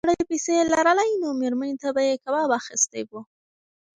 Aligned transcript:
که 0.03 0.05
سړي 0.13 0.23
پیسې 0.31 0.55
لرلای 0.73 1.11
نو 1.21 1.29
مېرمنې 1.41 1.75
ته 1.81 1.89
به 1.95 2.01
یې 2.07 2.15
کباب 2.23 2.49
اخیستی 2.61 3.01
و. 3.07 3.11